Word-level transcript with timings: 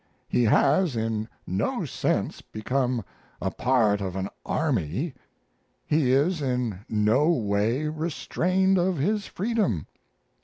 He 0.27 0.45
has 0.45 0.95
in 0.95 1.29
no 1.45 1.85
sense 1.85 2.41
become 2.41 3.05
a 3.39 3.51
part 3.51 4.01
of 4.01 4.15
an 4.15 4.29
army; 4.43 5.13
he 5.85 6.11
is 6.11 6.41
in 6.41 6.79
no 6.89 7.29
way 7.29 7.83
restrained 7.85 8.79
of 8.79 8.97
his 8.97 9.27
freedom. 9.27 9.85